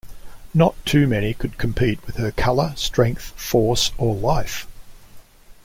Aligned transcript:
Not 0.51 0.75
too 0.83 1.05
many 1.05 1.35
could 1.35 1.59
compete 1.59 2.03
with 2.07 2.15
her 2.15 2.31
"colour, 2.31 2.73
strength, 2.75 3.33
force, 3.39 3.91
or 3.99 4.15
life". 4.15 4.65